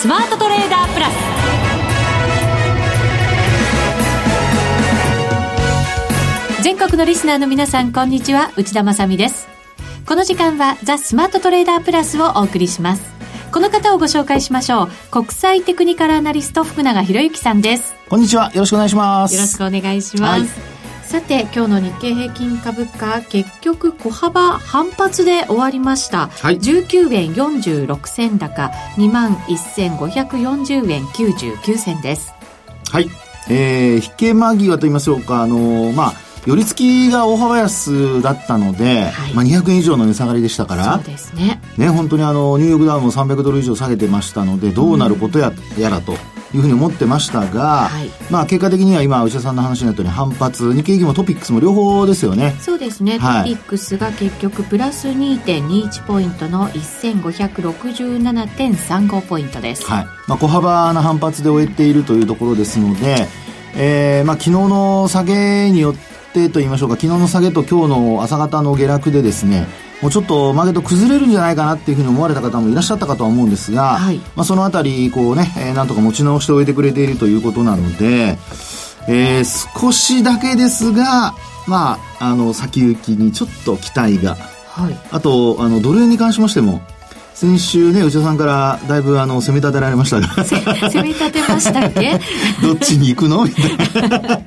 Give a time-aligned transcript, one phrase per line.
[0.00, 1.14] スマートトレーダープラス。
[6.62, 8.50] 全国のリスナーの皆さんこんにちは。
[8.56, 9.46] 内田まさです。
[10.06, 13.02] この時間はザ・スマートトレーダープラスをお送りします。
[13.52, 14.88] この方をご紹介しましょう。
[15.10, 17.92] 国際テクニカルアナリスト福永博之さんです。
[18.08, 18.50] こんにちは。
[18.54, 19.34] よろしくお願いします。
[19.34, 20.48] よろしくお願いします、はい
[21.10, 32.32] さて今日の日経平均株価結局小幅反発で終わりました、はい、19円46銭高2万1540円99銭です。
[32.92, 33.10] はい。
[33.50, 36.12] えー、引け間際と言いましょうかあのー、まあ
[36.46, 41.60] 寄り付きが大幅安だったので、はい、まあ、200円以上の値下がりでしたから、そうですね。
[41.76, 46.14] ね、本当にあの、ニューヨークダウンも300ドル以上下げてましたので、どうなることや、うん、やらと
[46.54, 52.56] いうふうに思ってましたが、はい、まあ結果的には今、内田さんの話になったように反発、日経平均もトピックスも両方ですよね。
[52.60, 53.18] そうですね。
[53.18, 59.84] はい、トピックスが結局プラス2.21ポイントの1567.35ポイントです。
[59.84, 60.06] はい。
[60.26, 63.28] まあ小幅な反発で終えているというところですので、
[63.74, 65.94] えー、まあ昨日の下げによっ
[66.32, 69.66] てと言いましょうか、昨日の下げと今日の朝方の下落でですね、
[70.02, 78.38] もうちょっとマーケット崩れるんじゃないかなっていうふうに思われた方もいらっしゃったかとは思うんですが、はい、まあ、そのあたり、こうね、えー、なんとか持ち直しておいてくれているということなので、
[79.08, 81.34] えー、少しだけですが、
[81.66, 84.36] まあ、あの、先行きにちょっと期待が。
[84.68, 84.98] はい。
[85.10, 86.80] あと、あの、ドル円に関しましても、
[87.40, 90.28] 先週ね、内田さんからだいぶあの、攻め立てられましたが。
[90.44, 92.20] 攻め立てましたっけ？
[92.60, 93.44] どっちに行くの？
[93.46, 94.18] みたいな。
[94.28, 94.42] やっ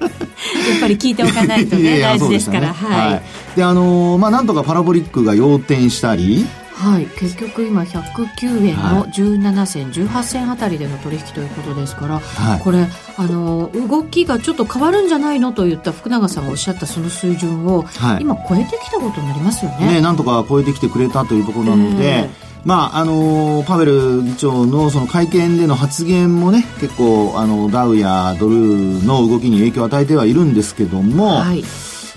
[0.79, 2.67] ぱり聞いておかないとね、大事ですから。
[2.67, 3.21] ね、はい、はい。
[3.55, 12.85] で、あのー、まあ、なんとかパラボリックが要点したり、はい、結局今109円の17銭、はい、18銭あたりでの取引ということですから、はい、これ
[13.17, 19.95] あの動きがちょっと変わるんじゃないのと言った福永さんがおっしゃったその水準を、はい、今超えてきたことになりますよね。
[19.95, 31.63] ねなんとか超えてきてくれたというところなので、えーまああのパウエル議長のその会見での発言もね結構あのダウやドルの動きに影響を与えてはいるんですけども、はい、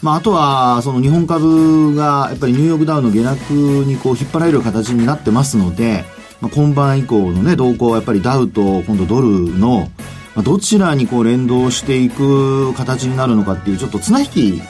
[0.02, 6.04] まあ、あとはその日本株がやっぱりニューヨークダウの下落にこう引っ張られる形になってますので、
[6.40, 9.88] まあ、今晩以降のね動向はやっぱりダウと今度ドルの
[10.44, 14.62] どちらにこう連動していく形になるのかっていうちょっと綱引き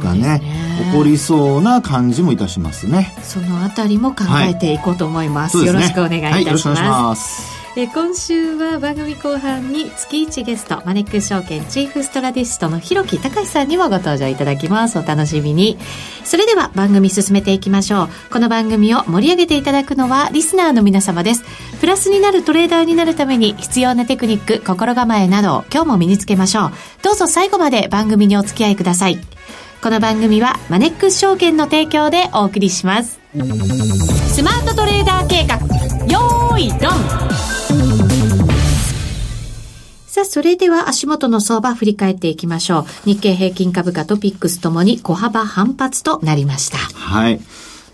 [0.00, 0.42] がね、ね、
[0.90, 3.14] 起こりそうな感じもいたしますね。
[3.22, 5.58] そのあたりも考えていこうと思います。
[5.58, 5.66] はい。
[5.66, 14.98] すね、よろしくお願いいたします、はい、え今週は番組後半に月1ゲストマネックス証券チーフストラディストの広木隆さんにもご登場いただきます。
[14.98, 15.78] お楽しみに。
[16.24, 18.08] それでは番組進めていきましょう。
[18.30, 21.44] この番組を盛り上げていただくのはリスナーの皆様です。
[21.80, 26.72] プラスになるトレーダーになるために必要なテクニック心構えなどを今日も身につけましょう。
[27.02, 29.18] どうぞ最後まで番組にお付き合いください
[29.82, 33.18] この番組はマネックス証券の提供でお送りします。
[34.32, 35.56] スマートトレーダー計画、
[36.06, 36.78] よーい、ドン
[40.06, 42.84] さあ、それでは足元の相場振り返っていきましょう。
[43.06, 46.78] 日経平均株価とピックスともに小幅反発となりました。
[46.78, 47.40] はい。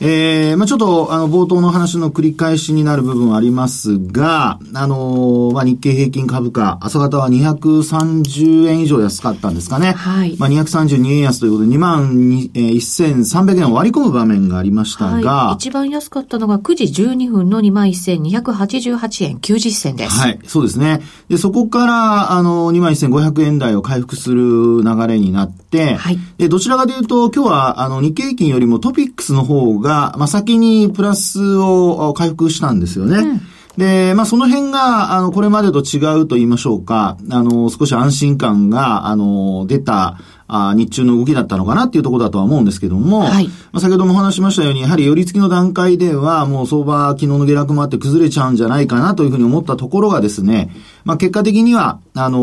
[0.00, 9.92] えー、まあちょっと、あの、冒頭の話の繰り返しになる部分はありますが、あのー、まあ日経平均株価、朝方は230円以上安かったんですかね。
[9.92, 10.36] はい。
[10.38, 12.12] まあ232円安ということで、2万
[12.54, 20.12] 1300円を割り込む場面がありましたが、はい、一番安かったのが9時12分の21,288円90銭です。
[20.12, 21.00] はい、そうですね。
[21.28, 26.19] で、そこから、あの、21,500円台を回復する流れになって、はい。
[26.38, 33.16] で、どちらかというと、今日は、あの、日経平均よりもトピックスの方が、が、まあ、先にプラスを回復したんですよね。
[33.16, 33.41] うん。
[33.78, 40.19] で、まあ、その辺が、あの、これまでと違うと言いましょうか、あの、少し安心感が、あの、出た、
[40.50, 50.71] あ日中の動きだったのかなっていうところだとは思うんですけども、はい、まあ、先ほどもお話しましたように、やはり寄り付きの段階では、もう相場、昨日の下落もあって崩れちゃうんじゃないかなというふうに思ったところがですね、
[51.04, 52.38] まあ、結果的には、あの、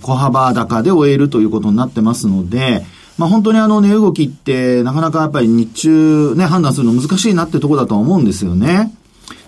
[0.00, 2.86] 小幅高で終えるということになってますので、
[3.18, 8.94] まあ本当にあの値動きってなかなかやっぱり日中ね、判断するの難しいなってところだと思うんですよね。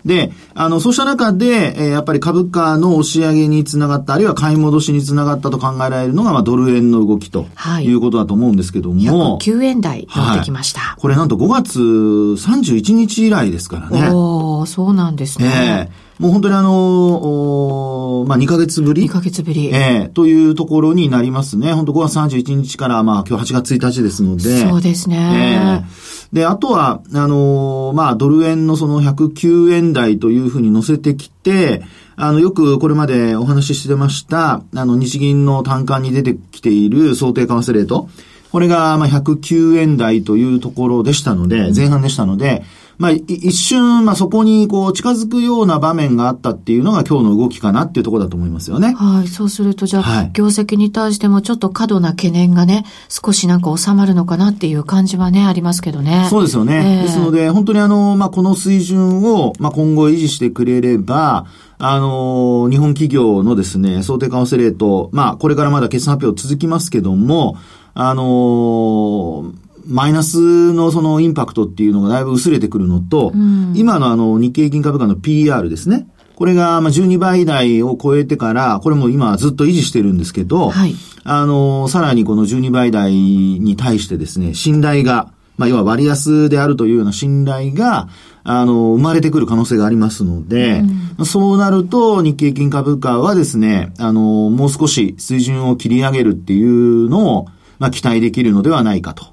[0.04, 7.46] で、あの、そうした中で、えー、やっぱり株価の押し上げにつながった、あるいは買い戻しにつながったと考えられるのが、まあ、ドル円の動きと
[7.82, 9.38] いうことだと思うんですけども。
[9.40, 14.10] 9円台乗ってきました、はい、これなんと5月31日以来ですからね。
[14.60, 15.88] おそうなんですね。
[15.88, 19.68] えーもう本当にあの、まあ、2ヶ月ぶり ?2 ヶ月ぶり。
[19.68, 21.72] ええー、というところになりますね。
[21.72, 24.68] 本当5月31日から、まあ、今日8月1日ですので。
[24.68, 25.82] そうですね。
[25.82, 31.82] えー、で、あとは、あの、まあ、ドル円のその109円台というふうに乗せてきて、
[32.16, 38.10] あの、よくこれまでお話ししてました、あの、日銀の単価に出てきている想定為替レート。
[38.52, 42.62] これが、まあ、109円台というところでしたので、前半でしたので、
[43.00, 48.92] まあ、一瞬、まあ、そこにこう近づくような場面があったっていうのが今日の動きかなっていうところだと思いますよね。
[48.92, 49.28] はい。
[49.28, 56.26] そうすると、じゃあ、はい、業績に対してもちょっと過度な懸念がね、少しなんか収まるのかなっていう感じはね、ありますけどね。
[56.28, 56.98] そうですよね。
[56.98, 61.46] えー、ですので、本当にあの、まあ、この水準を、まあ、今後維持してくれれば、
[61.78, 67.56] あの日本企業のですね、想定為替レート、まあ、これからまだ決算発表続きますけども、
[67.94, 69.52] あの
[69.86, 76.06] マイナスのそのインパクトっていうのがだいぶ薄れてくるのと、うん、今のあの日経平均株価の PR ですね。
[76.40, 88.08] これがまあ12倍台を超えてから、これも今ずっと維持してるんですけど、はい、あの、さらにこの12倍台に対してですね、信頼が、まあ要は割安であるというような信頼が、
[88.42, 90.80] あの、生まれてくる可能性がありますので、
[91.18, 97.48] うん、そうなると日経平均株価はですね、あの、もう少し水準を切り上げるっていうのを、
[97.78, 99.29] まあ期待できるのではないかと。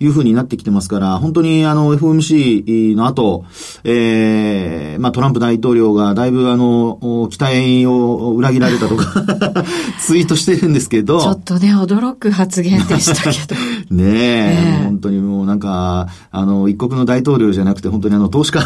[0.00, 3.44] いうふうになってきてますから、本当にあの FOMC の後、
[3.84, 9.24] ええー、まあトランプ大統領がだいぶあの、期待を裏切られたとか
[10.00, 11.20] ツイートしてるんですけど。
[11.20, 13.60] ちょっとね、驚く発言でしたけど。
[13.94, 18.64] ねえ、ね、本当にもうなんか、あの、一国の大統領じゃなくて本当にあの、投資家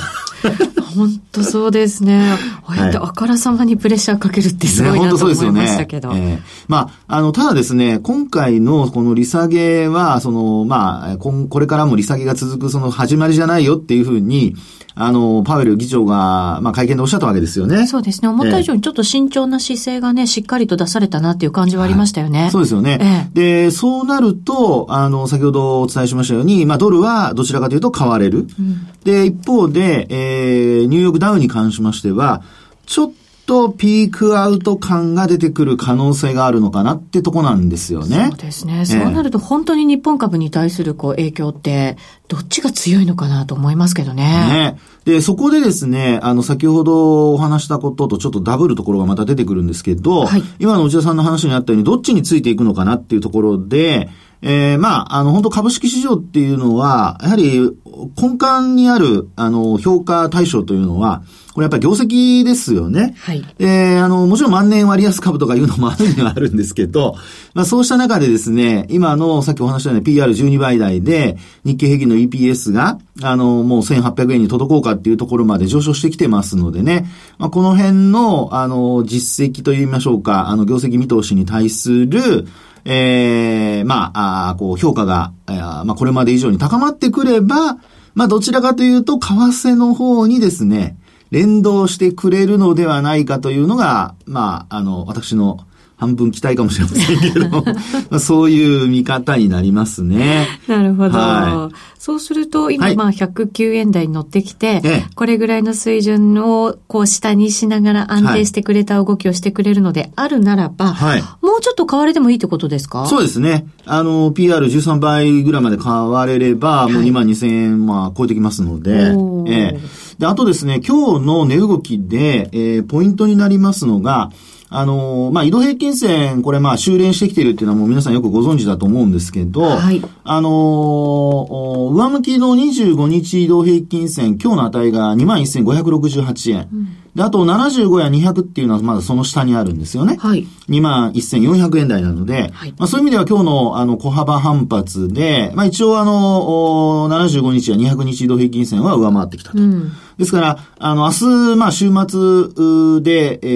[0.95, 2.33] 本当そうですね。
[2.67, 6.13] ああやってあからさまにプレッシャーかけるってすごいなと思いましたけど。
[6.13, 14.55] ねねえー、まあ、あの、ただですね、今回のこの利下げは、その、まあ、これからも利下げが続くその始まりじゃないよっていうふうに、
[14.97, 17.87] あの、パウエル議長が、まあ、会見でおっしゃったわけですよね。
[17.89, 18.29] そうですね。
[18.29, 22.43] 思った以上にちょっと慎重な姿勢がね、しっかりと出されたなっていう感じはありましたよね。
[22.43, 22.99] はい、そうですよね。
[23.01, 28.47] ええ、で、そうなると、あの、先ほどお伝えしましたように、まあ、ドルはどちらかというと買われる。
[28.57, 32.43] うん、で、一方で、えー、ニューヨークダウに関しましては、
[32.87, 33.13] ちょっ
[33.47, 38.29] とピークアウト感が出てくる可能性があるのかなってとこなんですよね。
[38.31, 38.85] そうですね。
[38.87, 41.97] そうなると本当に日本株に対するこう影響って、
[42.29, 44.25] どっちが強いのかなと思いますけどね。
[44.25, 44.79] ね。
[45.05, 54.09] で、そこでですね、あの、先ほどお話したこととちょっとダブるところがまた出てくるんですけど、はい、今の内田さんの話にあったように、どっちについていくのかなっていうところで、
[54.41, 57.71] えー、まあ、あの、本当株式市場っていうのは、やはり
[58.17, 61.23] 根幹にある、あの、評価対象というのは、
[61.55, 63.15] これやっぱり業績ですよね。
[63.21, 63.45] はい。
[63.61, 67.15] えー、あの、もちろん万年割安株とかいうのもあるにはあるんですけど、
[67.55, 77.07] まあそうした中でですね、今のさっきお話したように PR12 倍台で日経平均の EPS が、あの、もう1800円に届こうかっていうところまで上昇してきてますのでね、
[77.39, 82.49] まあこの辺の、あの、実績と言いましょうか、あの、業績見通しに対する、
[82.85, 87.79] ええー、まあ、あこう、評価が、まあ、これまで以上に高まってくれば、
[88.15, 90.97] まあ、どちらかというと、為替の方にですね、
[91.31, 95.59] 連動してくれるのではないかというのが、まあ、あの、私の
[96.05, 97.49] 半分期待かもしれませんけど。
[98.11, 100.47] まあ、そういう見方になりますね。
[100.69, 101.19] なるほど。
[101.19, 113.07] はい、そうすると、今、まあ、109円台に乗ってきて、はい、これぐらいの水準を、こう、下にしながら安定してくれた動きをしてくれるのであるならば、はい、もうちょっと買われてもいいってことですか？
[113.07, 113.67] そうですね。
[113.87, 119.15] あの、PR13 倍ぐらいまで買われれば、もう2万2000円、まあ、超えてきますので、
[119.47, 119.81] ええ。
[120.19, 124.31] で、あとですね、今日の値動きで、えー、ポイントになりますのが、
[124.77, 136.69] あのー、まあ、移動平均線、これまあ、修練してきているっていうのはもう皆さんよくご存知だと思うんですけど、はい、あのー、上向きの25日移動平均線、今日の値が21,568円。
[136.73, 140.17] うんで、あと75や200っていうのはまだその下にあるんですよね。
[140.17, 140.47] はい。
[140.69, 149.59] 2万1400円台なので、はい、まあそういう意味では今日のあの小幅反発で、まあ一応あの、75日や200日移動平均線は上回ってきたと。
[149.59, 153.47] うん、ですから、あの、明日、まあ週末で、え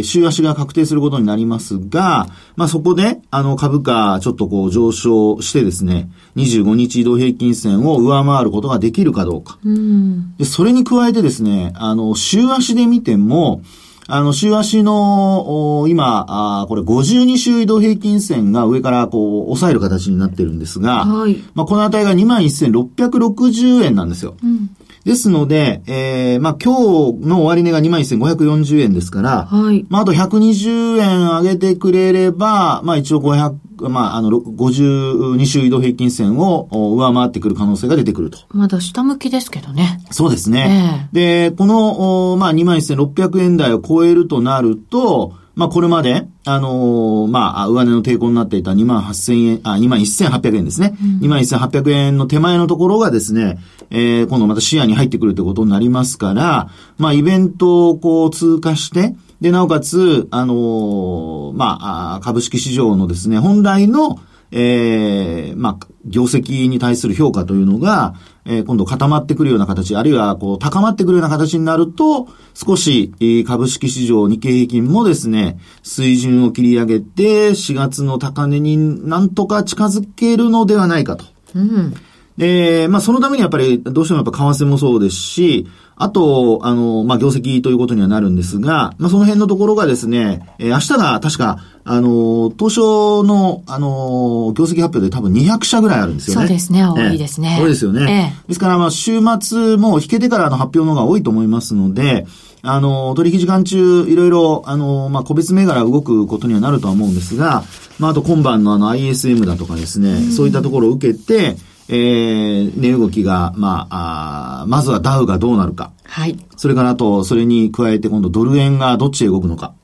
[0.00, 9.58] ー、週足が確定することになりますが、まあそこで、あの株価ちょっとこう上昇してですね、25日移動平均線を上回ることができるかどうか。
[9.64, 13.62] うん、で、それに加えてですね、あの、週足で見ても、
[14.10, 24.34] あの、週足の、今、あこれ52週移動平均線が上からこう、抑える形になってるんですが、はい、まあ、この値が21,660円なんですよ。
[24.42, 24.70] うん、
[25.08, 26.74] ですので、えー、まあ、今
[27.18, 38.40] 日の終値が21,540円ですから、はい、まあ、あと120円上げてくれれば、まあ、一応500、まあ、あの、52週移動平均線を上回ってくる可能性が出てくると。
[38.50, 39.98] まだ下向きですけどね。
[40.10, 41.08] そうですね。
[41.14, 50.96] えー、で、この、まあ、21,600円台を超えるとなると、まあ、これまで、あのー、まあ、上値の抵抗になっていた2万8000円、あ、2万1800円ですね。
[51.02, 53.58] うん、2万1800円の手前のところがですね、
[53.90, 64.18] えー、今度また視野に入ってくるってことになりますから、まあ、イベントをこう通過して、で、なおかつ、あのー、まあ、株式市場のですね、本来の、
[64.50, 68.14] ええー、まあ、業績に対する評価というのが、
[68.46, 81.26] えー、今度固まってくるような形、あるいはこう高まってくるような形になると、少し、えー、株式市場日経平均もですね、水準を切り上げて、4月の高値になんとか近づけるのではないかと。
[81.54, 81.94] うん。
[82.38, 85.66] で、まあそのためにやっぱりどうしてもやっぱ為替もそうですし、
[86.00, 96.46] あと、あの、まあ、業績ということにはなるんですが、まあ、その辺のところがですね、えー、明日が確か、あの、東証の、あの、業績発表で多分200社ぐらいあるんですよね。
[96.46, 97.58] そうですね、多いですね。
[97.60, 98.32] 多いですよね。
[98.36, 102.26] えー、ですから、まあ、週末も引けてからの発表の方が多いと思いますので、
[102.62, 107.64] あの、取引時間中、いろいろ、あの、まあ、個別銘柄動くことにはなるとは思うんですが、
[107.98, 111.56] まあ、あと今晩のあの ISM だとかですね、うそういったところを受けて、
[111.88, 115.92] えー、値動きが、まあ、あまずはダウがどうなるか。
[116.04, 116.36] はい。
[116.56, 119.74] それからあと、それに加えて今度ドル円がどっちへ動くのか。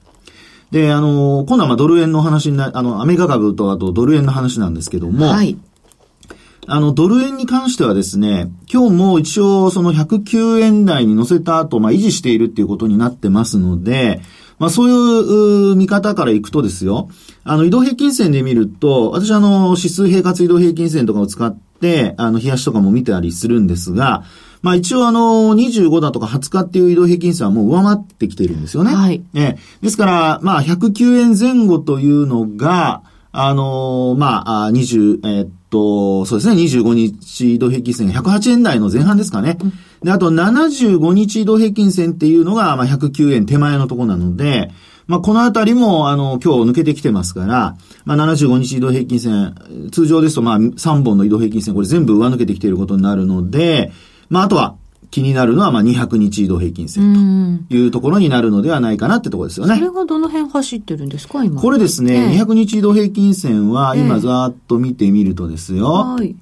[0.70, 5.56] で、あの、今度はまあドル円の話にな、あの、アメリカ株とあとドル円の話なんですけども、はい。
[6.66, 14.20] あの、ドル円に関してはですね、今日も一応その109円台に乗せた後、まあ維持しているっていうことになってますので、
[14.58, 17.08] まあそういう見方からいくとですよ、
[17.44, 24.24] あの移動平均線で見ると、私あの指数平滑移動平均線とかを使って、あの冷やしとかも見てたりするんですが、
[24.62, 28.94] まあ一応あの25だとか20日っていう移動平均線はもう上回ってきているんですよね。
[28.94, 29.22] はい。
[29.34, 33.02] えですから、まあ109円前後というのが、
[33.36, 39.58] あのまあ、20、えー、っと、そうですね、25日移動平均線が108円台の前半ですかね。
[40.04, 44.70] で、あと75日移動平均線っていうのが、まあ、109円手前のところなので、
[45.06, 49.54] まあ、このあたりも、あの、今日抜けてきてますから、まあ、75日移動平均線、
[49.92, 53.92] 通常ですと、まあ、3本の移動平均線、これ全部上抜けてきていることになるので、
[54.28, 54.76] まあ、あとは、
[55.10, 59.76] 気になるのは、まあ、200日移動平均線というところになるのではないかなってところですよね。
[59.76, 61.62] それがどの辺走ってるんですか、今。
[61.62, 65.86] これですね、えー、200日移動平均線は、今ざーっと見てみるとですよ。
[65.86, 66.34] はい。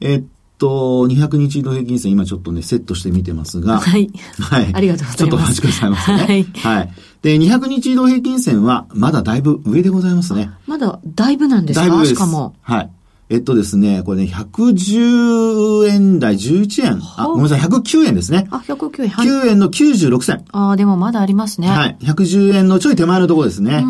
[0.00, 0.24] えっ
[0.58, 3.80] と、200日移動平均線、今ちょっとね、セットしてみてますが。
[3.80, 4.10] はい。
[4.38, 4.70] はい。
[4.72, 5.16] ありがとうございます。
[5.16, 6.18] ちょっとお待ちくださいませね。
[6.18, 6.44] はい。
[6.44, 6.92] はい。
[7.22, 10.50] で、200日移動平均線は、まだだいぶ上でございますね。
[10.66, 11.86] まだだいぶなんですか？
[11.88, 12.54] だいぶしかも。
[12.62, 12.90] はい。
[13.30, 17.00] えっとですね、これね、110円台11円。
[17.16, 18.46] あ、ごめんなさい、109円ですね。
[18.50, 19.08] あ、109円。
[19.08, 20.44] はい、9円の96銭。
[20.52, 21.68] ああ、でもまだありますね。
[21.68, 21.96] はい。
[22.02, 23.82] 110円のちょい手前のところですね。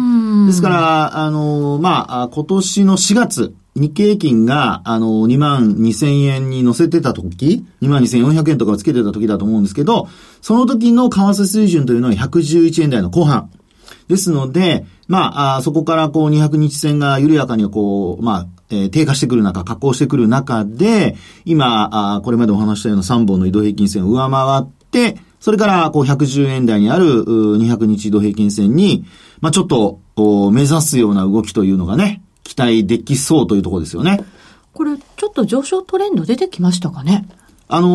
[0.46, 10.08] ですから、あの、まあ、今年の4月、日経平均が、あの、2万2000円に乗せてた時、2万2400円とかをつけてた時だと思うんですけど、
[10.40, 13.50] その時の為替水準というのは111円台の後半。
[14.08, 29.04] ですので、まあ、あそこからこう200日線が緩やかにこう、まあ、えー、低下してくる中、下降してくる中で、今、あこれまでお話したような3本の移動平均線を上回って、それから、こう、110円台にある、200日移動平均線に、
[29.42, 30.00] まあ、ちょっと、
[30.52, 34.24] 目指すような動きというのがね、期待できそうというところですよね。
[34.72, 37.26] これ、ちょっと上昇トレンド出てきましたかね？
[37.66, 37.88] あの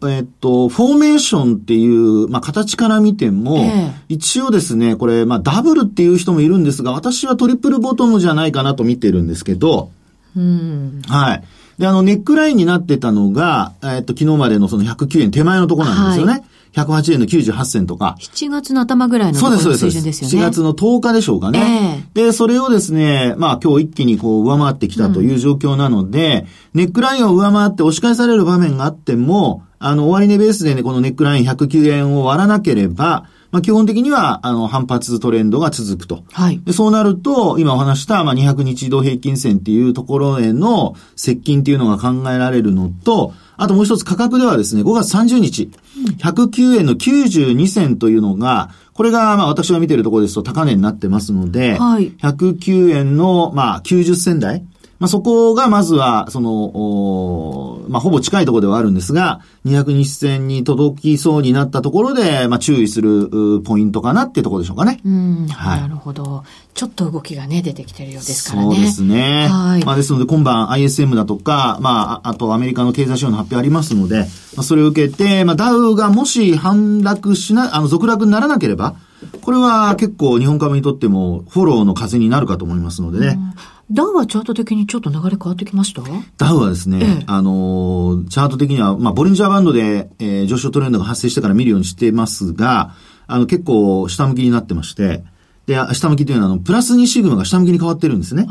[0.00, 9.90] ー、えっと、フォーメーションっていう、まあ、形から見ても、えー、一応ですね、これ、まあ、ダブルっていう人もいるんですが、私はトリプルボトムじゃないかなと見てるんですけど、
[10.36, 11.02] うん。
[11.06, 11.44] はい。
[11.78, 16.32] で、あの、ネックラインになってたのが、えっと、昨日までのその109円手前のところなんですよね。
[16.32, 16.44] はい
[16.74, 18.16] 108円の98銭とか。
[18.20, 20.46] 7月の頭ぐらいの水準ですよね。
[20.46, 22.04] 4月の10日でしょうかね。
[22.14, 36.24] えー、で、それをですね、まあ今日一気にこう上回ってきたという状況なので、うん、ネックラインを上回って押し返される場面があっても、あの、終値ベースでね、このネックライン109円を割らなければ、まあ、基本的には、あの、反発トレンドが続くと。
[36.32, 36.60] はい。
[36.64, 45.70] で、そうなると、今お話した、まあ、200日移動平均線っていうところへの接近っていうのが考えられるのと、あともう一つ価格ではですね、5月30日、
[46.18, 54.64] 109円の92銭というのが、これが、まあ私が見てるところですと高値になってますので、はい、109円の、まあ90銭台。
[54.98, 65.00] まあ、そこがまずは、その、まあ、ほぼ近いところではあるんですが、200日線に届きそうになったところで、まあ、注意するポイントかなっていうところでしょうかね。
[65.04, 66.44] うん、はい、なるほど。
[66.74, 68.74] ちょっと動きがね、出てきてるようですからね。
[68.74, 69.48] そうですね。
[69.48, 69.84] はい。
[69.84, 74.20] まあ、ですので、今晩 ISM だとか、まあ、あとアメリカの経済指標の発表ありますので、
[74.56, 78.94] まあ、それを受けて、まあ、ダウがもし反落しな、あの、続落にならなければ、
[79.40, 83.38] これは結構日本株にとってもフォローの風になるかと思いますのでね。
[83.38, 86.02] うんダウはチャート的にちょっと流れ変わってきました？
[86.38, 92.94] ダウはですね、ええ、あのー、チャート的には、まあ、ボリンジャーバンドで、えー、上昇トレンドが発生してから見るようにしてますが、
[93.26, 95.22] あの、結構下向きになってまして、
[95.66, 98.42] で、下向きというのは、あの、プラス2シグマが下向きに変わってるんですね。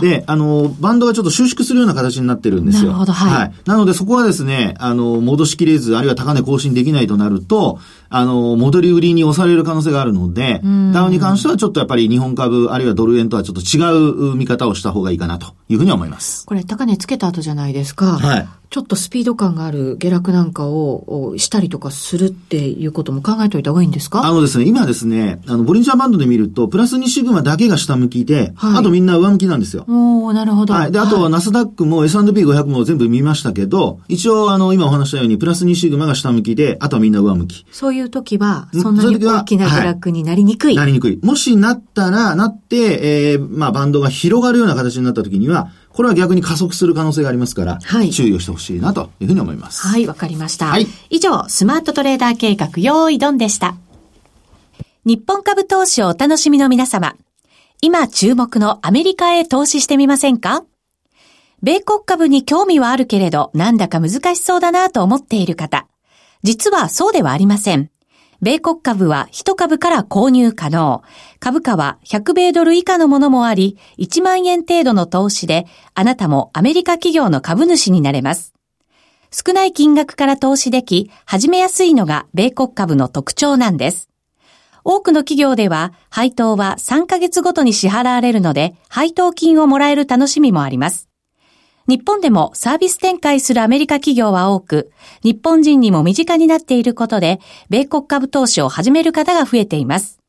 [0.00, 2.92] で、あの、バンドがちょっと収縮するような形になってるんですよ。
[2.92, 3.32] なるほど、はい。
[3.34, 3.52] はい。
[3.66, 7.80] なので、そこはですね、あの、戻しきれず、あるいは高値更新できないとなると、
[8.12, 10.60] あの、戻り売りに押される可能性があるので、
[10.92, 16.44] ダウンに関してはちょっとやっぱり日本株、あるいはドル円とはちょっと違う見方をした方がいいかなというふうに思います。
[16.46, 18.18] これ、高値つけた後じゃないですか。
[18.18, 18.48] はい。
[18.70, 24.24] ちょっとスピード感がある下落なんかをしたりとかするっていうことも考えておいた方がいいんですか？
[24.24, 29.84] あのですね、今ですね、あの、ボリンジャーバンドで見ると、プラス2シグマだけが下向きで、はい、あとみんな上向きなんですよ。
[29.88, 30.72] おなるほど。
[30.72, 30.92] はい。
[30.92, 37.66] で、あと、はナスダックも S&P500 も全部見ましたけど、一応、あの、今お話したように、プラス2シグマが下向きで、あとはみんな上向き。
[37.72, 40.76] そういう時は、そんなに大きな下落になりにくい。
[40.76, 41.20] はい、なりにくい。
[41.22, 49.86] もしなったら、なって、えー、まあ、バンドが広がるような形になった時には、これは逆に加速する可能性がありますから、はい、注意をしてほしいなというふうに思います。
[49.86, 50.66] はい、わかりました。
[50.66, 53.74] はい、以上、スマートトレーダー計画、用意ドンでした。
[55.04, 57.14] 日本株投資をお楽しみの皆様。
[57.80, 60.62] 今注目のアメリカへ投資してみませんか？
[61.62, 65.86] 米国株に興味はあるけれど、なんだか難しそうだなと思っている方。
[66.42, 67.90] 実はそうではありません。
[68.42, 71.02] 米国株は1株から購入可能。
[71.38, 78.52] 株価は100米ドル以下のものもあり、1万円程度の投資で、あなたもアメリカ企業の株主になれます。
[79.30, 84.08] 少ない金額から投資でき、始めやすいのが米国株の特徴なんです。
[84.82, 91.11] 多くの企業では、配当は3ヶ月ごとに支払われるので、配当金をもらえる楽しみもあります。
[91.88, 100.20] 日本でもサービス展開するアメリカ企業は多く、日本人にも身近になっていることで、米国株投資を始める方が増えています。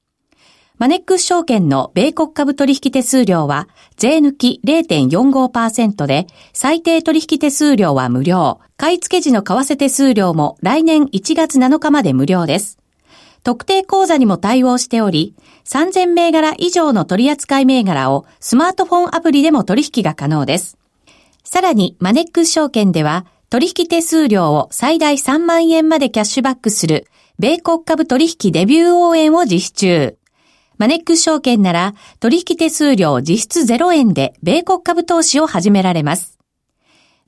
[0.80, 8.60] マネックス証券の米国株取引手数料は、税抜き0.45%で、最低取引手数料は無料。
[8.76, 12.80] 買い付け時の為替手数料も来年1月7日まで無料です。
[13.44, 20.78] 特定口座にも対応しており、3000銘柄以上の取扱銘柄をスマートフォンアプリでも取引が可能です。
[21.44, 27.08] さらに、マネックス証券では、取引手数料を最大3万円までキャッシュバックする、
[27.38, 30.18] 米国株取引デビュー応援を実施中。
[30.78, 36.40] マネックス証券なら、取引手数料実質0円で、米国株投資を始められます。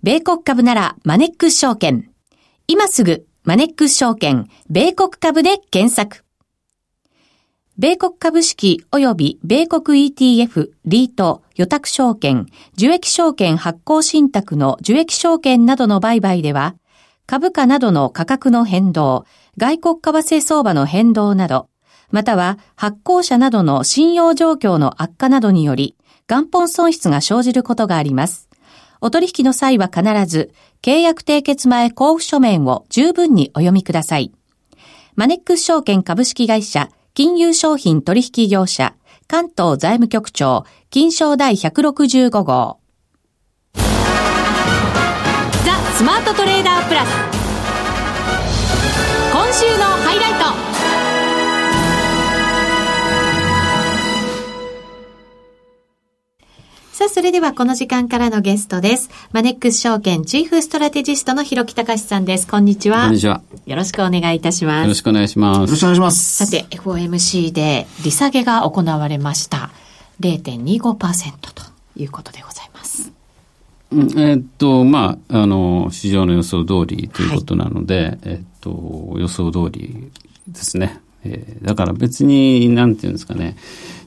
[0.02, 2.10] 米国株なら、マネックス証券。
[2.68, 6.25] 今すぐ、マネックス証券、米国株で検索。
[7.78, 12.46] 米国株式及び米国 ETF、リート、予託証券、
[12.78, 16.76] 受益証券発行信託の受益証券などの売買では、
[17.28, 19.26] 株価などの価格の変動、
[19.58, 21.68] 外国為替相場の変動など、
[22.12, 25.98] または発行者などの信用状況の悪化などにより、
[26.30, 28.48] 元本損失が生じることがあります。
[29.02, 34.32] お取引の際は必ず、契約締結前交付書面を十分にお読みください。
[35.16, 38.94] マネックス証券株式会社金融商品取引業者、
[39.30, 42.80] 関東財務局長、金賞第165号。
[43.74, 43.82] ザ・
[45.96, 47.10] スマートトレーダープラス。
[49.32, 50.85] 今週のハイライト。
[56.96, 59.10] さあ、それではこの時間からのゲストです。
[59.34, 62.48] マネックス証券チーフストラテジストの広木隆さんです。
[62.48, 63.04] こんにちは。
[63.04, 63.42] こんにちは。
[63.66, 64.84] よろしくお願いいたします。
[64.84, 65.58] よろしくお願いします。
[65.60, 66.46] よろしくお願いします。
[66.46, 69.72] さて、FOMC で利下げが行われました。
[70.22, 71.64] 0.25%と
[71.98, 73.12] いうことでございます。
[73.92, 80.14] えー、っと、まあ、あの、市場の予想通りということなので、はい、えー、っと、予想通り
[80.48, 81.02] ですね。
[81.26, 83.58] えー、だから別に、なんていうんですかね、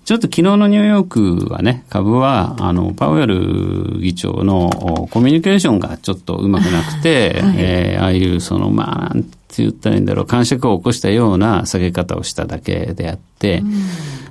[0.08, 4.70] ちょっと昨日のニューヨークはね、株は、あの、パウエル議長の
[5.10, 13.82] コミュニケーションがちょっとうまくなくて、 はい、えー、ああいうその、まあ、なんて言ったらいいんだろう、感触を起こしたような下げ方をしただけであって、うん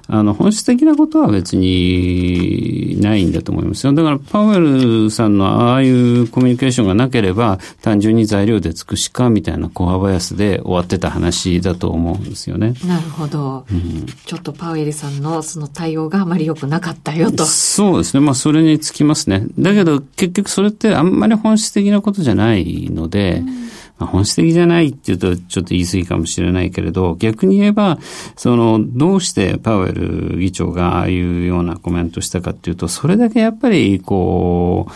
[0.09, 3.93] あの、本質的なことは別にないんだと思いますよ。
[3.93, 12.73] だから、パウエルさんのああいうコミュニケーションがなければ、単純に材料で尽くしか、みたいなコアバイアスで終わってた話だと思うんですよね。
[12.85, 13.65] なるほど。
[13.69, 17.45] うん、ちょっとパウエルさんのその対応があまり良くなかったよと。
[17.45, 18.21] そうですね。
[18.21, 19.45] まあ、それにつきますね。
[19.59, 23.67] だけど、結局それってあんまり本質的なことじゃないので、うん
[23.99, 27.97] まあ、本質的じゃないっていうとちょっと言い過ぎかもしれないけれど、逆に言えば、
[28.35, 34.93] その、どうしてパウエル議長がああいうようなコメントしたかっていうと、それだけやっぱり、こう、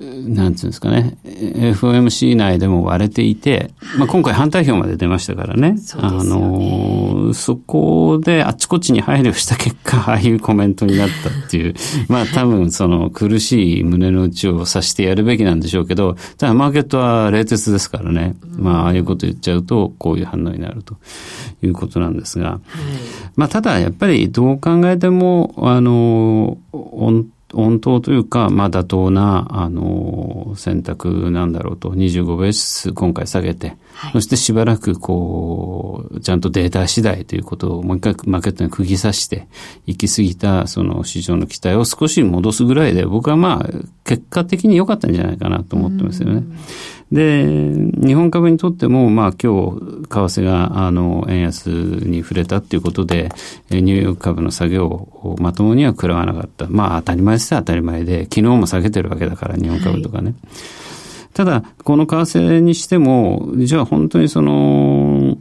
[0.00, 5.72] なんていうんですかね、FOMC 内でも割れていて、まあ今回反対票まで出ましたからね。
[5.72, 5.76] ね。
[5.96, 11.74] あの、そこであっちこっちに配慮した結果、ああいうコメントになったっていう、
[12.08, 18.36] まあ多分その苦しい胸の内を察してやるべきなんでしょうけど、ただマーケットは冷徹ですからね。
[18.56, 20.96] まあああいうこと言っちゃうと、こういう反応になると。
[21.62, 22.60] いうことなんですが、はい、
[23.36, 26.56] まあただやっぱりどう考えても、あの、
[27.54, 39.48] 温当というか、まあ妥当な、あの、選択なんだろうと、25ベース今回下げて、はい、そしてしばらくこう、ちゃんとデータ次第ということをもう一回マーケットに釘刺して、
[39.86, 43.68] 行き過ぎたその市場の期待を少し戻すぐらいで、僕はまあ、
[44.04, 46.44] 結果的に良かったんじゃないかなと思ってますよね。
[47.12, 53.30] で、日本株にとっても、まあ今日、為替が、あの、円安に触れたっていうことで、
[53.70, 56.66] ニューヨーク株の下げをまともには食らわなかった。
[56.68, 60.30] まあ当たり前です当たり前で、昨日も下げてるわけだから、日本株とかね。
[60.30, 60.36] はい、
[61.32, 65.38] ただ、この為替にしても、じゃあ本当にその、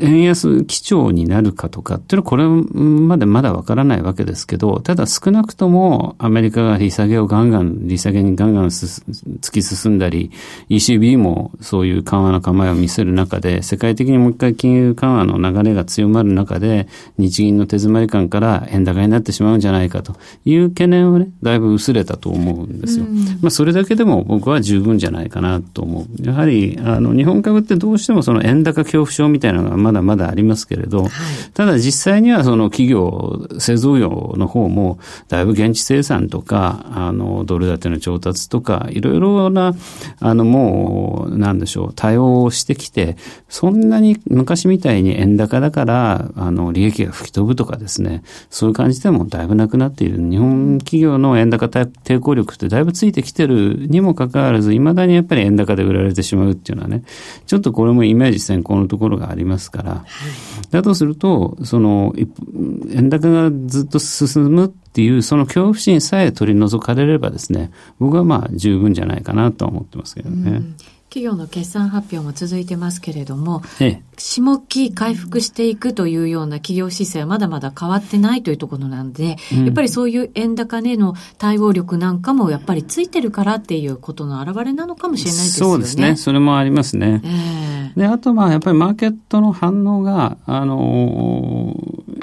[0.00, 10.30] 円安基調になるかとかっていうのはこれまでまだわからないわけですけど、ただ少なくともアメリカが利下げをガンガン、利下げにガンガン突き進んだり、
[10.70, 20.14] ECB もそういう緩和の構えを見せる中で、世界的にもう一回金融緩和の流れが強まる中で、日銀の手詰まり感から円高になってしまうんじゃないかと
[20.46, 23.04] いう懸念はね、だいぶ薄れたと思うんですよ。
[23.42, 26.26] まあそれだけでも僕は十分じゃないかなと思う。
[26.26, 31.10] やはり、あの、日本株ってどうしてもその円高恐怖症みたいなのがまだまだありますけれど、はい、
[31.54, 39.74] ただ実際にはその企業、製造業の方も、だいぶ現地生産とか、あの、ドル建ての調達とか、いろいろな、
[40.20, 43.16] あの、もう、なんでしょう、対応をしてきて、
[43.48, 50.18] そんなに昔みたいに円高だから、あの、利益が吹き飛ぶとかですね、そういう感じでもだいぶなくなっている。
[50.18, 57.02] 日本企業の円高抵抗力ってだいぶついてきてるにもかかわらず、未だにやっぱり円高で売られてしまうっていうのはね、
[57.46, 60.04] ちょっとこれもイメージ先行のところがありますから、は
[60.68, 62.14] い、だとすると、その、
[62.92, 70.50] 円高がずっと進むっていう、その恐怖心さえ取り除かれればですね、僕はまあ十分じゃないかなと思ってますけどね。
[70.50, 70.76] うん
[71.10, 85.72] 企業の決算発表も続いてますけれども、ええ、下期回復していくというような企業姿勢はまだまだ変わってないというところなんで、うん、やっぱりそういう円高値の対応力なんかもやっぱりついてるからっていうことの表れなのかもしれないですよね。
[85.72, 86.14] そうですね。
[86.14, 87.20] それもありますね。
[87.24, 91.74] えー、で、あとまあやっぱりマーケットの反応が、あの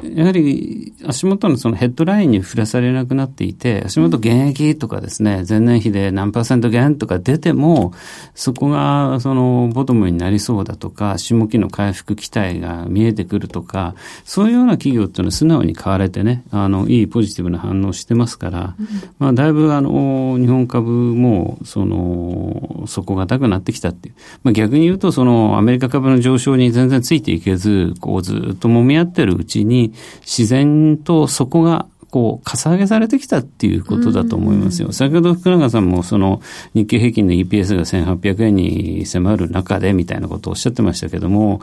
[0.02, 7.94] ー、やはり足元のそのヘッドラインに触れされなくなっていて、足元減益とかですね、前年比で何パーセント減とか出ても、
[8.34, 18.88] そこががそのボトムになりそうだとか、下期の回復期待が見えてくるとか、そういうような企業っていうのは素直に買われてね、あの、いいポジティブな反応してますから、うん、
[19.20, 24.16] まあ、だいぶあの、日本株も、その、底堅くなってきたっていう。
[24.44, 34.92] まあ、逆に言うと、その、アメリカ株の上昇に全然ついていけず、こう、ずっと揉み合ってるうちに、自然と底がこう、かさ上げされてきたっていうことだと思いますよ。
[34.92, 36.42] 先ほど福永さんもその
[36.74, 41.62] 日経平均の EPS が1800円に迫る中でみたいなことをおっしゃってましたけども、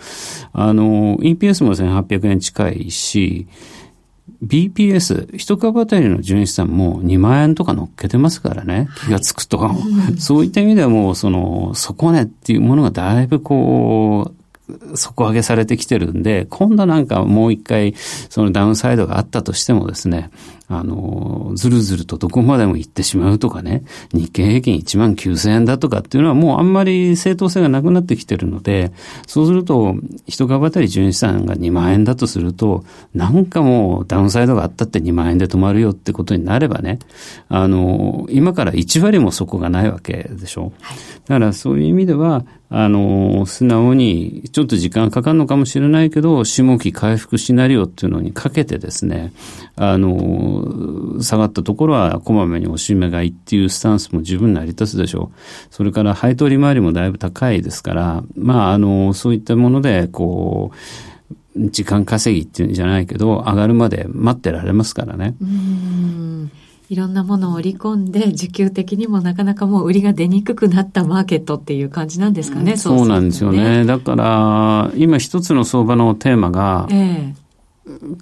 [0.52, 3.46] あの、EPS も1800円近いし、
[4.44, 9.58] BPS、一株当たりの純資産も2万円とか乗っけてますからね、気がつくと。
[9.58, 9.74] は
[10.14, 14.43] い、そういった意味ではもう、その、底値っていうものがだいぶこう、
[14.94, 17.94] 底上げされてきてるんで、今度なんかもう一回、
[18.30, 20.30] そのダウンサイドがあったとしてもですね、
[20.66, 28.92] あの、ずるずるとどこまでも行ってしまうとかね、日経平均1万9000円だとかっていうのはもうあんまり正当性がなくなってきてるので、
[29.26, 29.96] そうすると、
[30.26, 36.98] 一株当たり純資産が2万円だとすると、なんかもうダウンサイドがあったって2万円で止まるよってことになればね、
[37.50, 40.72] あの、今から1割もそこがないわけでしょ。
[41.26, 42.46] だからそういう意味では、
[42.76, 49.32] あの、素直に、ちょっと時間かかるのかもしれないけど、下期回復シナリオっていうのにかけてですね、
[49.76, 55.38] あの、下がったところはこまめにおしめ買いっていうスタンスも十分成り立つでしょう。
[55.70, 65.36] それから配当利回りもだいぶ高いですから、まあ、あの、そういったもので、こう、時間稼ぎっていうんじゃないけど、上がるまで待ってられますからね。
[65.40, 66.50] うん
[66.90, 73.84] いろんなものを織り込んで、需給的にもなかなかもう売りが出にくくなったマーケットっていう感じなんですかね、そう、ね、なんですよね。
[73.84, 77.44] だから、今一つの相場のテーマが、ええ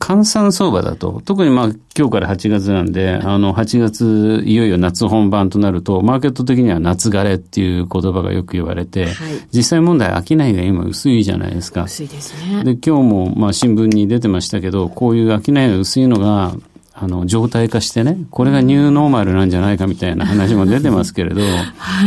[0.00, 9.14] 換算相場だと、特にまあ今日から8月なんで、あの8月いよいよ夏本番となると、マーケット的には夏枯れっていう言葉がよく言われて、はい、
[9.52, 11.84] 実際問題商いが今薄いじゃないですか。
[11.84, 12.64] 薄いですね。
[12.64, 16.56] で、今日もまあ新聞に出てましたけど、こういう商いが薄いのが、
[16.94, 21.46] あの、状態化してね、これがニューノーマルなんじゃないかみたいな話も出てますけれど、は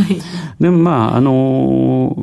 [0.08, 0.20] い。
[0.60, 2.16] でもまあ、あの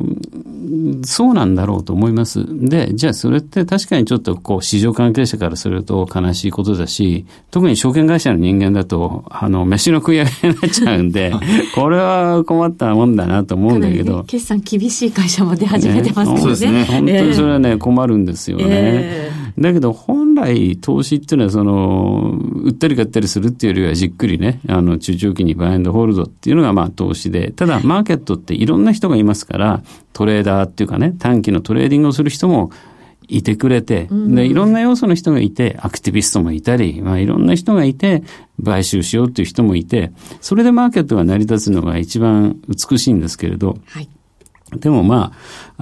[1.05, 2.45] そうなんだろうと思います。
[2.67, 11.33] で、じゃあそれって確かにちょっとこう市場関係者からすると悲しいことだし、特に証券会社の人間だと、あの、飯の食い上げになっちゃうんで、
[11.75, 14.19] これは困ったもんだなと思うんだけど。
[14.19, 16.39] ね、決算厳しい会社も出始めてますからね。
[16.41, 16.85] そうですね。
[16.85, 18.65] 本当にそれはね、困るんですよね。
[18.67, 32.71] えー、だけど本来投資っていうのはその、売ったり買ったりするっていうよりはじっくりね、あの、中長期にバイアンドホールドっていうのがまあ投資で、ただマーケットっていろんな人がいますから、トレーダーっていうかね、短期のトレーディングをする人も
[33.27, 38.23] いてくれて、で、いろんな要素の人がいて、アクティビストもいたり、まあいろんな人がいて、
[38.63, 40.11] 買収しようっていう人もいて、
[40.41, 44.09] それでマーケットが成り立つのが一番美しいんですけれど、はい。
[44.79, 45.33] でもまあ、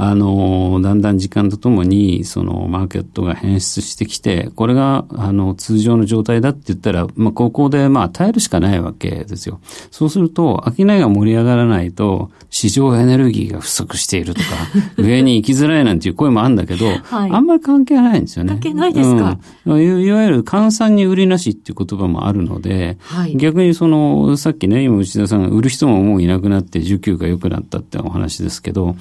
[0.04, 9.60] あの、だんだん時間とともに、そのマーケットが変質してきて、これが、あの、通常の状態だって言ったら、まあ、ここでまあ、耐えるしかないわけですよ。
[9.92, 14.48] そうすると、商いが盛り上がらないと、市場エネルギーが不足しているとか、
[14.98, 18.54] 上に行きづらいなんていう声もあるんだけど、はい、あんまり関係ないんですよね。
[18.54, 19.38] 関係ないですか、
[19.68, 28.96] うん、いわゆる換算に売りなしっていう言葉もあるので、はい、逆にその、さっきね、今内田さんが売る人ももういなくなって、需給が良くなったってお話ですけど、ど、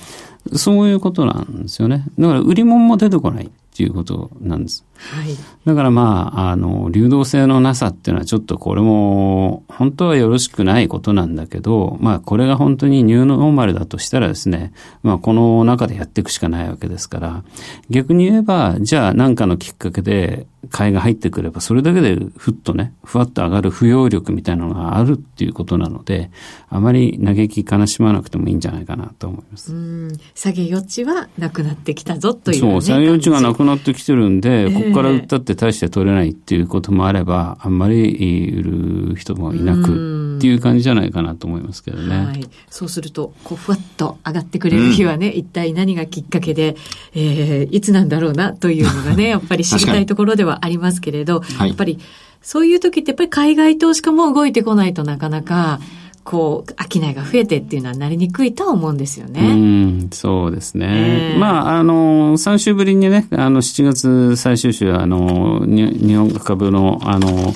[0.55, 2.05] そういうことなんですよね。
[2.19, 4.85] だから売り物も出てこないっていうことなんです。
[4.97, 5.29] はい。
[5.65, 14.73] だからまあ、あの、流動性のなさっていうのはちょっとこれも、本当はよろしくないことなんだけど、まあ、これが本当にニューノーマルだとしたらですね、
[15.03, 17.45] まあ、この中でやっていくしかないわけですから、
[17.89, 26.31] 逆に言えば、じゃあ何かのきっかけで買いが入ってくれば、それだけでふっとね、ふわっと上がる不要力みたいなのがあるっていうことなので、
[26.69, 29.73] あまり嘆き悲しまなくてもいいんじゃないかなと思います。
[29.73, 38.63] うん、下げ余地はなくなってきたぞという、ね、そう、下げ余地がなくなってきてるんで、えー、ここから売ったって大して取れないっていうこともあれば、あんまり売
[39.13, 42.17] る人もいなくっていう感じじゃないかなと思いますけどね。
[42.27, 46.77] はい、そうすると、こう、ふわっと上がってくれる日はね、うん、一体何がきっかけで、
[47.15, 51.99] えー、いつなんだろうなというのがね、 やっぱり知りたいところではありますけれど、やっぱり、
[52.43, 55.81] そういう時ってやっぱり海外投資家も動いてこないとなかなか、
[56.25, 59.41] こう、商いが増えてっていうのはなりにくいとは思うんですよね。
[59.41, 61.33] うん、そうですね。
[61.33, 67.55] えー、まあ、あの、3週ぶりにね、あの、7月最終週、あの、日本株の、あの、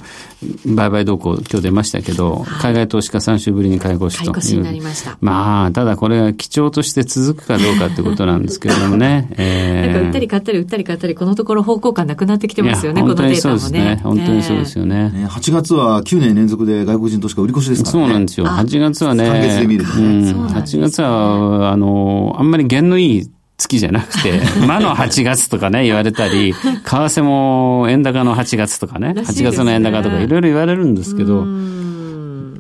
[0.67, 4.33] 売買動向、今日出ましたけど、はい、海外投資家3週ぶりに買い越しと。
[4.33, 5.17] 買い越しになりました。
[5.21, 9.29] まあ、ただこれが基調として続くかどうかってことなんですけれどもね。
[9.37, 14.01] えー、なんか売ったり買ったり売ったり買ったり、このところ方向感なくなってきてますよね、このデータもね。
[14.03, 14.87] 本当にそうですね。
[14.87, 18.05] ねね8月は9年連続で外国人投資家売り越しですからね。
[18.05, 18.47] そうなんですよ。
[18.63, 19.25] 8月はね。
[19.25, 20.31] 3月で見るとね。
[20.31, 31.45] うん、8月は、あの、あんまり弦のいい月じゃなくて、 魔の8月とかね、言われたり、為替も円高の8月とかね、ね8月の円高とかいろいろ言われるんですけど、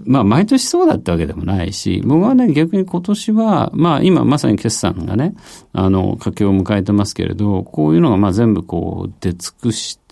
[0.06, 5.34] まあ、毎年そうだったわけでもないし、僕はね、逆に今年は、まあ、今まさに決算がね、
[5.72, 10.03] あの、佳境を迎えてますけれど、こういうのがまあ全部こう出尽くして、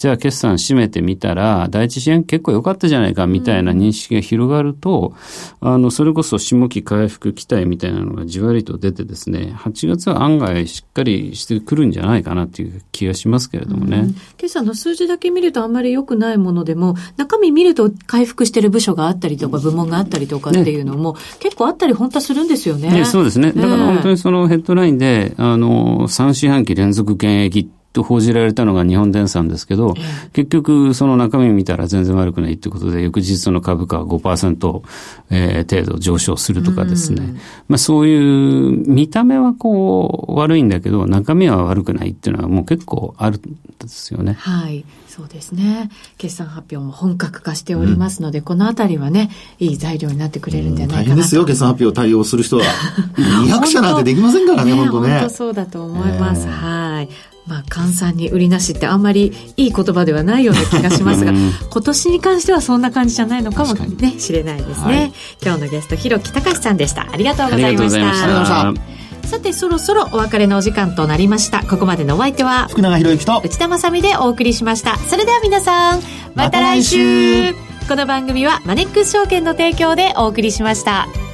[0.00, 5.12] じゃあ決算締めてみたら、第一支援結構良かったじゃないかみたいな認識が広がると、
[5.60, 13.98] うん、あの、それこそ下期回復期待みたいなのがじわりと出てですね、8月は案外しっかりしてくるんじゃないかなっていう気がしますけれどもね。
[13.98, 22.90] うん、決算の数字だけ見るとあんまり良くないものでも、中身見ると回復してる部署があったりとか、部門があったりとかっていうのも、ね、結構あったり本当はするんですよね。
[22.90, 23.52] ねそうですね。
[23.52, 29.94] だから本当にそのヘッドラインで、あの、3四半期連続減益と報じられたのが日本電産ですけど、
[30.32, 34.82] 結局その中身見たら全然悪くないということで、翌日の株価は5%、
[35.30, 37.34] えー、程度上昇するとかですね。
[37.68, 43.40] まあそういう見た目はこう悪いんだけど、中身は悪くないっていうのはもう結構ある
[43.84, 44.34] んですよね。
[44.38, 44.84] はい。
[45.08, 45.90] そうですね。
[46.18, 52.64] 決算発表も本格化しておりますので、うん、このあたりはね、いい材料になってくれるんじゃないかなと、大変ですよ、決算発表対応する人は。
[53.16, 55.20] 200社なんてできませんからね、本当ね。
[55.20, 56.42] 本当そうだと思います。
[56.42, 57.08] えー、はい。
[57.46, 64.74] まあ、換算に売りなしってあんまりいい言葉ではないような気がしますが、今年に関してはそんな感じじゃないのかもね、しれないですね。
[64.84, 65.12] はい、
[65.42, 67.08] 今日のゲスト、広木隆さんでした。
[67.10, 68.99] ありがとうございました。
[69.30, 71.64] さて、そろそろお別れのお時間となりました。
[71.64, 74.98] ここまでのお相手は、福永博之と内田まさでお送りしました。
[74.98, 76.00] それでは皆さん、
[76.34, 77.54] また来週
[77.88, 81.29] この番組はマネックス証券の提供でお送りしました。